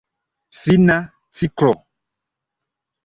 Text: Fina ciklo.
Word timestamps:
Fina 0.59 0.97
ciklo. 1.35 1.73